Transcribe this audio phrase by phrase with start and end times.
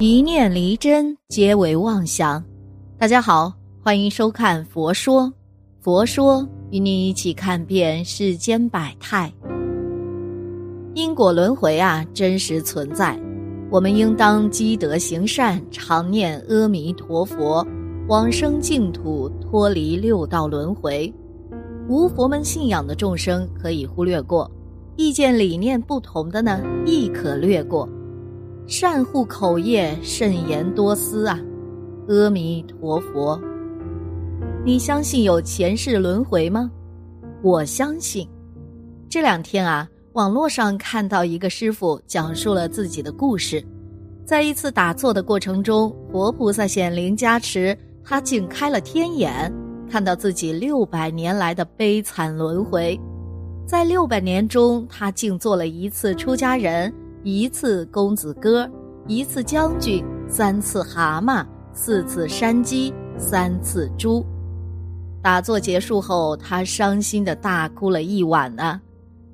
[0.00, 2.40] 一念离真，皆为妄想。
[2.96, 5.24] 大家好，欢迎收看《佛说》，
[5.80, 9.32] 佛说与你一起看遍世间百态。
[10.94, 13.20] 因果轮回啊，真实存在。
[13.72, 17.66] 我们应当积德行善，常念阿弥陀佛，
[18.06, 21.12] 往生净土，脱离六道轮回。
[21.88, 24.48] 无佛门信仰的众生可以忽略过，
[24.94, 27.88] 意见理念不同的呢，亦可略过。
[28.68, 31.40] 善护口业，慎言多思啊！
[32.06, 33.40] 阿弥陀佛。
[34.62, 36.70] 你相信有前世轮回吗？
[37.42, 38.28] 我相信。
[39.08, 43.64] 这两天啊，网络上看到一个师傅讲述了自己的故事，
[44.26, 49.50] 在一次打坐的过程中，佛菩萨显灵加持，他竟开了天眼，
[49.90, 53.00] 看到自己六百年来的悲惨轮回。
[53.66, 56.92] 在六百年中，他竟做了一次出家人。
[57.24, 58.70] 一次公子哥，
[59.06, 64.24] 一次将军，三次蛤蟆，四次山鸡，三次猪。
[65.20, 68.80] 打坐结束后，他伤心的大哭了一晚呢。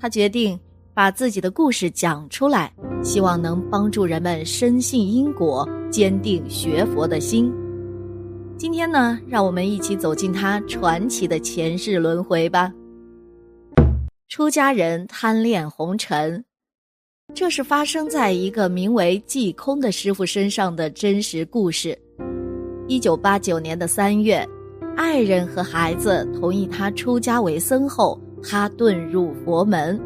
[0.00, 0.58] 他决定
[0.94, 7.52] 把自己的故事讲出来，希望能帮助人们深信因果，坚定学佛的心。
[8.56, 12.72] 今天呢，让我们一起走进他传奇的前世轮回吧。
[14.28, 16.42] 出家人贪恋红尘。
[17.34, 21.96] 这是发生在一个名为济空的师傅身上的真实故事。
[22.88, 24.46] 一九八九年的三月，
[24.96, 30.00] 爱人和孩子同意他出家为僧后，他遁入佛门。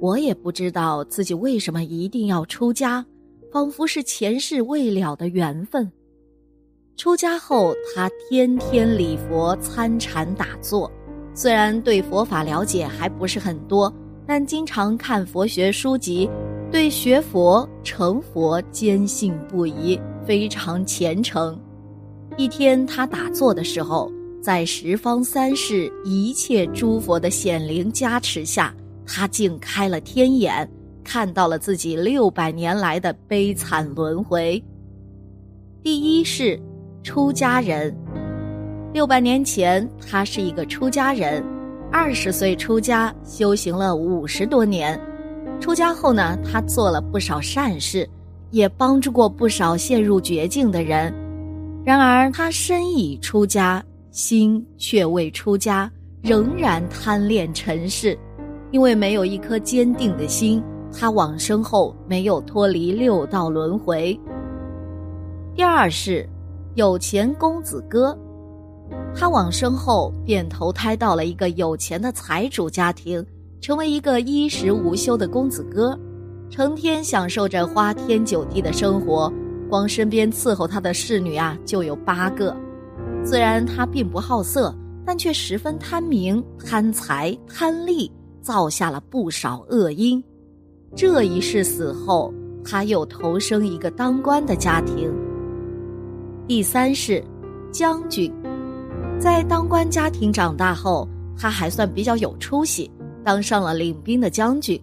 [0.00, 3.04] 我也不知道自己为什么一定要出家，
[3.52, 5.90] 仿佛是前世未了的缘分。
[6.96, 10.90] 出家后，他天天礼佛、参禅、打坐，
[11.34, 13.92] 虽然对佛法了解还不是很多。
[14.26, 16.28] 但经常看佛学书籍，
[16.70, 21.58] 对学佛成佛坚信不疑，非常虔诚。
[22.36, 28.74] 一天，他打坐的时候，在十方三世一切诸佛的显灵加持下，
[29.06, 30.66] 他竟开了天眼，
[31.04, 34.62] 看到了自己六百年来的悲惨轮回。
[35.82, 36.58] 第一世，
[37.02, 37.94] 出家人。
[38.94, 41.44] 六百年前，他是一个出家人。
[41.92, 44.98] 二十岁出家，修行了五十多年。
[45.60, 48.08] 出家后呢，他做了不少善事，
[48.50, 51.14] 也帮助过不少陷入绝境的人。
[51.84, 55.88] 然而，他身已出家，心却未出家，
[56.22, 58.18] 仍然贪恋尘世。
[58.70, 64.18] 因为没有一颗坚定的心，他往生后没有脱离六道轮回。
[65.54, 66.26] 第二世，
[66.74, 68.18] 有钱公子哥。
[69.14, 73.24] 他往生后便投胎到了一个有钱的财主家庭，
[73.60, 75.98] 成为一个衣食无忧的公子哥，
[76.50, 79.32] 成天享受着花天酒地的生活。
[79.68, 82.54] 光身边伺候他的侍女啊就有八个。
[83.24, 88.10] 虽然他并不好色，但却十分贪名、贪财、贪利，
[88.40, 90.22] 造下了不少恶因。
[90.94, 95.10] 这一世死后，他又投生一个当官的家庭。
[96.46, 97.24] 第三世，
[97.70, 98.30] 将军。
[99.22, 102.90] 在当官家庭长大后，他还算比较有出息，
[103.22, 104.76] 当上了领兵的将军。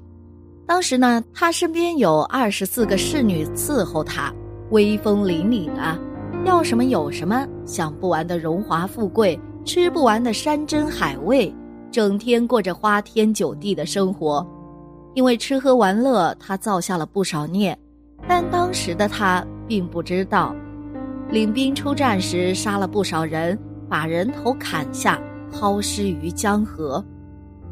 [0.65, 4.33] 当时呢，他身边有二十四个侍女伺候他，
[4.69, 5.99] 威风凛凛啊，
[6.45, 11.53] 要什么有什么，享不完的荣华富贵，吃不完的山珍海味，
[11.91, 14.47] 整天过着花天酒地的生活。
[15.15, 17.77] 因为吃喝玩乐，他造下了不少孽，
[18.25, 20.55] 但当时的他并不知道，
[21.29, 23.59] 领兵出战时杀了不少人。
[23.89, 25.19] 把人头砍下，
[25.51, 27.03] 抛尸于江河，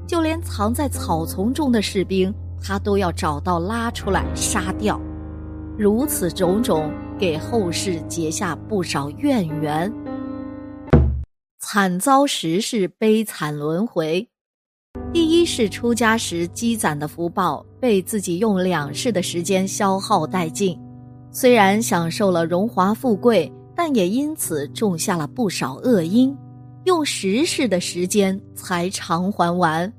[0.07, 4.99] 就连藏在草丛中的士兵，他都要找到拉出来杀掉。
[5.77, 9.93] 如此种种，给后世结下不少怨缘。
[11.59, 14.27] 惨遭十世悲惨轮回，
[15.13, 20.79] 第一世出家时积攒的福报，被自己用两世的时间消耗殆尽。
[21.29, 23.51] 虽然享受了荣华富贵。
[23.77, 26.35] 但也因此种下了不少恶因，
[26.85, 29.93] 用十世的时间才偿还完。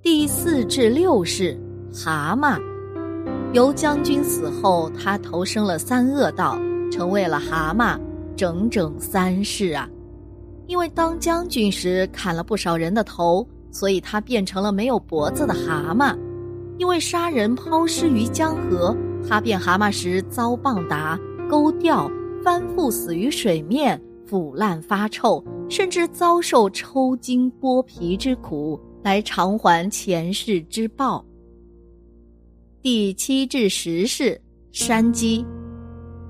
[0.00, 1.58] 第四至六世，
[1.92, 2.62] 蛤蟆，
[3.54, 6.56] 由将军死后，他投生了三恶道，
[6.92, 7.98] 成为了蛤蟆，
[8.36, 9.88] 整整三世啊！
[10.68, 16.16] 因为当将军时砍了不少人的头，所以他变成了没有脖子的蛤蟆。
[16.78, 18.96] 因为杀人抛尸于江河，
[19.28, 21.18] 他变蛤蟆时遭棒打、
[21.50, 22.08] 钩钓。
[22.44, 31.24] 翻覆死于水面，腐烂发臭，甚至遭受抽筋剥皮之苦，来偿还前世之报。
[32.82, 34.38] 第七至十世，
[34.72, 35.42] 山鸡，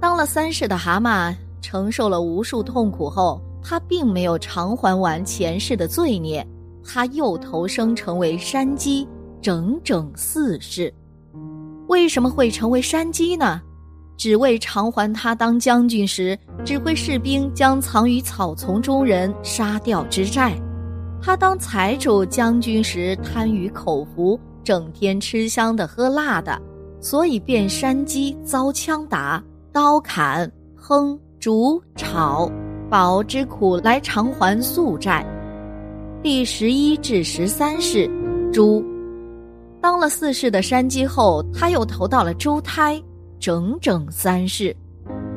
[0.01, 6.47] 当了三世的蛤蟆，承受了无数痛苦后，他并没有偿还完前世的罪孽，
[6.85, 9.09] 他又投生成为山鸡，
[9.43, 10.95] 整整四世。
[11.89, 13.61] 为什么会成为山鸡呢？
[14.17, 20.55] 只为偿还他当将军时指挥士兵将藏于草丛中人杀掉之债。
[21.21, 26.61] 他当财主将军时贪于口福，整天吃香的喝辣的，
[27.01, 30.51] 所以变山鸡遭枪打、刀砍、
[30.81, 32.51] 烹、煮、炒，
[32.91, 35.25] 饱之苦来偿还宿债。
[36.23, 38.09] 第十一至十三世，
[38.53, 38.85] 猪。
[39.81, 43.03] 当了四世的山鸡后，他又投到了猪胎，
[43.45, 44.75] 整整三世。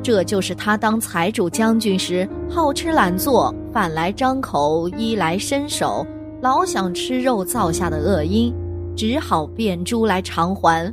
[0.02, 6.06] 这就是他当财主将军时好吃懒做、饭来张口、衣来伸手，
[6.40, 8.50] 老想吃肉造下的恶因，
[8.96, 10.90] 只好变猪来偿还。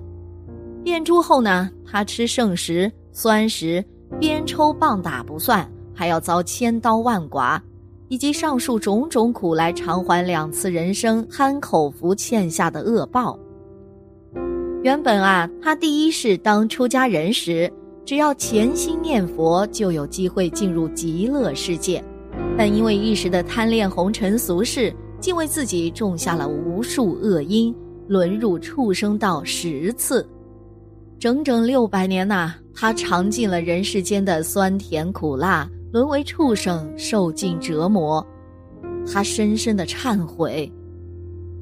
[0.83, 3.81] 变猪后呢，他吃剩食、酸食，
[4.19, 7.61] 鞭抽棒打不算，还要遭千刀万剐，
[8.09, 13.39] 以及上述种种苦来偿还两次人生贪口福欠下的恶报。
[14.85, 17.73] 原本啊，他第一世当出家人时，
[18.05, 22.03] 只要潜心念佛，就有机会进入极乐世界。
[22.55, 27.75] 但因为一时的贪恋红尘俗世，竟为自己种下了无数恶因，
[28.07, 30.23] 沦入畜生道十次，
[31.17, 38.23] 整整六百年呐，他尝尽了人世间的酸甜苦辣，沦为畜生，受尽折磨。
[39.11, 40.71] 他深深的忏悔，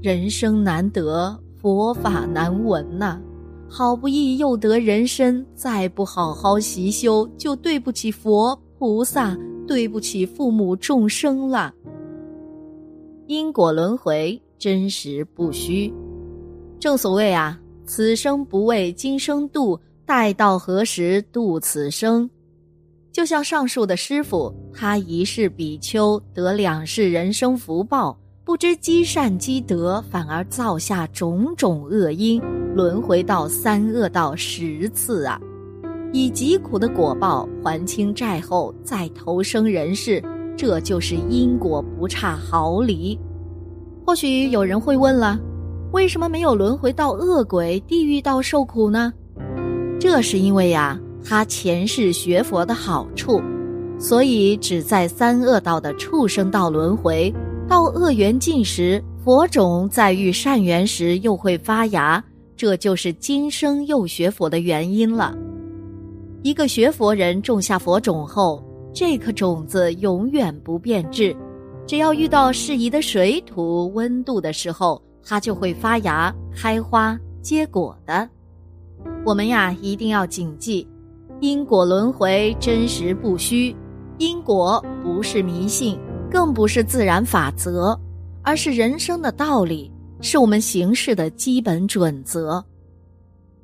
[0.02, 1.40] 人生难得。
[1.64, 3.22] 佛法难闻呐，
[3.70, 9.34] 好不易又得人身，再不好好习修，就对不起佛菩萨，
[9.66, 11.74] 对不起父母众生了。
[13.28, 15.90] 因果轮回，真实不虚。
[16.82, 22.30] 正所谓啊，此生不为今生度，待到何时度此生？
[23.14, 28.20] 就像上述的师傅，他一世比丘得两世人生福报。
[28.46, 32.42] 不知积善积德，反而造下种种恶因，
[32.76, 35.40] 轮回到三恶道十次啊！
[36.12, 40.22] 以极苦的果报还清债后，再投生人世，
[40.58, 43.18] 这就是因果不差毫厘。
[44.06, 45.40] 或许有人会问了，
[45.94, 49.14] 为什么没有轮回到恶鬼地狱道受苦呢？
[50.02, 53.42] 这是因为呀，他前世学佛的好处，
[53.98, 57.34] 所以只在三恶道的畜生道轮回。
[57.74, 62.24] 到恶缘尽时，佛种在遇善缘时又会发芽，
[62.56, 65.36] 这就是今生又学佛的原因了。
[66.44, 71.36] 一个学佛人种下佛种后，这颗种子永远不变质，
[71.88, 78.30] 只要遇到适宜的水土温度的时候，它就会发芽、开花、结果的。
[79.26, 80.88] 我们呀，一定要谨记，
[81.40, 83.76] 因果轮回真实不虚，
[84.20, 85.98] 因果不是迷信。
[86.34, 87.96] 更不是自然法则，
[88.42, 92.66] 而是人生的道理，是我们行事的基本准则。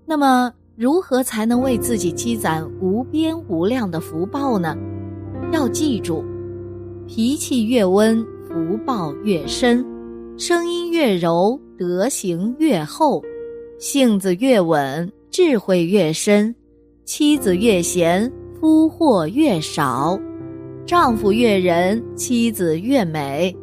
[0.05, 4.77] 那么，如何才能为自己积攒无边无量的福报呢？
[5.51, 6.23] 要记住，
[7.07, 9.83] 脾气越温，福报越深；
[10.37, 13.19] 声音越柔，德行越厚；
[13.79, 16.53] 性子越稳，智慧越深；
[17.03, 20.19] 妻子越贤，夫祸越少。
[20.89, 23.55] 丈夫越仁，妻子越美；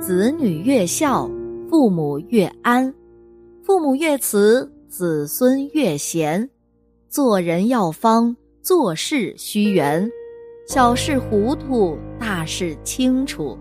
[0.00, 1.30] 子女越孝，
[1.70, 2.92] 父母越安；
[3.62, 6.50] 父母越慈，子孙越贤。
[7.08, 10.10] 做人要方，做事须圆。
[10.66, 13.56] 小事糊涂，大事清楚。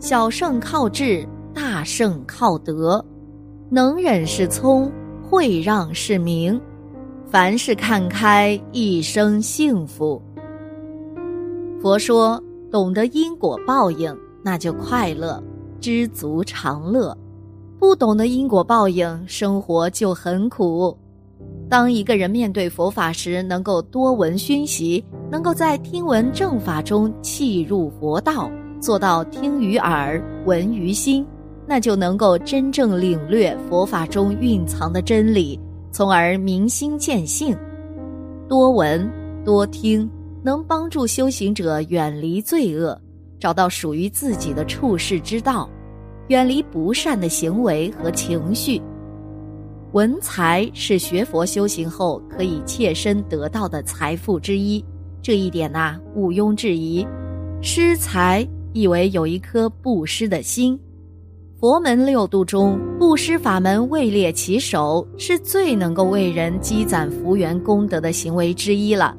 [0.00, 3.04] 小胜靠智，大胜靠德。
[3.70, 4.90] 能忍是聪，
[5.22, 6.60] 会让是明。
[7.30, 10.20] 凡事看开，一生幸福。
[11.80, 12.42] 佛说。
[12.74, 14.12] 懂得因果报应，
[14.42, 15.40] 那就快乐，
[15.80, 17.16] 知足常乐；
[17.78, 20.98] 不懂得因果报应，生活就很苦。
[21.68, 28.50] 当一个人面对佛法时，能够多闻熏习，能够在听闻正法中契入佛道，
[28.80, 31.24] 做到听于耳，闻于心，
[31.68, 35.56] 那就能够真正领略佛法中蕴藏的真理，
[35.92, 37.56] 从而明心见性。
[38.48, 39.08] 多闻，
[39.44, 40.10] 多听。
[40.44, 43.00] 能帮助修行者远离罪恶，
[43.40, 45.66] 找到属于自己的处世之道，
[46.28, 48.78] 远离不善的行为和情绪。
[49.92, 54.84] 文财是学佛修行后可以切身得到的财富之一，
[55.22, 57.06] 这一点呐毋庸置疑。
[57.62, 60.78] 施财意为有一颗布施的心，
[61.58, 69.16] 佛门六度中布施法门位列其首，是最能够为人积攒福缘功德的行为之一了。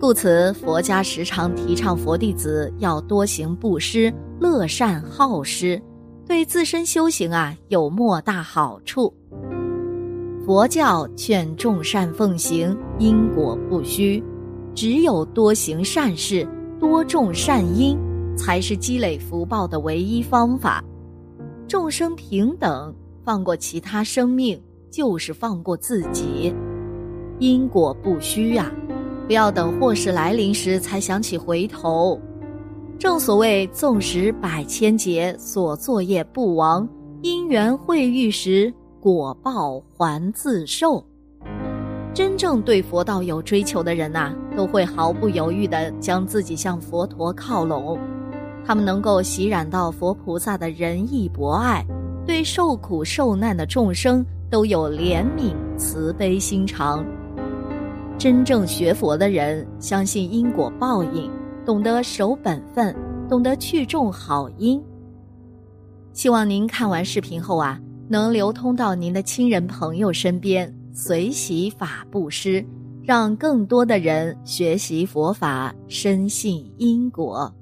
[0.00, 5.80] 故此，佛家时常提倡佛弟子要多行布施，乐善好施，
[6.24, 9.12] 对自身修行啊有莫大好处。
[10.46, 14.22] 佛教劝众善奉行，因果不虚，
[14.72, 16.46] 只有多行善事，
[16.78, 17.98] 多种善因，
[18.36, 20.82] 才是积累福报的唯一方法。
[21.66, 24.58] 众生平等，放过其他生命，
[24.92, 26.54] 就是放过自己。
[27.40, 28.72] 因果不虚呀。
[29.28, 32.18] 不要等祸事来临时才想起回头。
[32.98, 36.88] 正所谓“纵使百千劫，所作业不亡；
[37.20, 41.04] 因缘会遇时，果报还自受。”
[42.14, 47.98] 真正对佛道有追求的人呐，都会毫不犹豫地将自己向佛陀靠拢。
[48.64, 51.84] 他们能够习染到佛菩萨的仁义博爱，
[52.26, 57.04] 对受苦受难的众生都有怜悯慈悲心肠。
[58.18, 61.30] 真正学佛的人相信因果报应，
[61.64, 62.92] 懂得守本分，
[63.28, 64.82] 懂得去种好因。
[66.12, 72.64] 希望您看完视频后啊，能流通到您的亲人朋友身边，随喜法布施，
[73.04, 77.54] 让更多的人学习佛法，深信因果。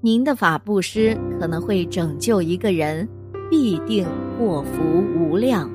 [0.00, 3.08] 您的法布施可能会拯救一个人，
[3.48, 4.04] 必定
[4.36, 4.82] 祸福
[5.16, 5.70] 无量，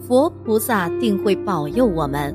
[0.00, 2.34] 佛菩萨定会保佑我们。